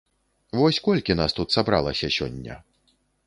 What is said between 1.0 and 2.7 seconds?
нас тут сабралася сёння?